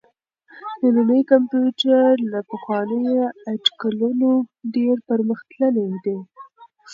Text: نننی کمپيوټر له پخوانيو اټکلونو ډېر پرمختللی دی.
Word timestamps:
نننی 0.81 1.21
کمپيوټر 1.31 2.07
له 2.31 2.39
پخوانيو 2.51 3.23
اټکلونو 3.51 4.31
ډېر 4.75 4.95
پرمختللی 5.09 5.87
دی. 6.05 6.17